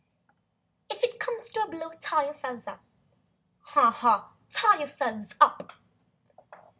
'If 0.89 1.03
it 1.03 1.19
comes 1.19 1.55
up 1.55 1.67
a 1.67 1.71
blow, 1.73 1.91
tie 1.99 2.23
yourselves 2.23 2.65
up.' 2.65 2.83
Ha, 3.65 3.91
ha! 3.91 4.31
Tie 4.49 4.77
yourselves 4.79 5.35
UP!" 5.39 5.71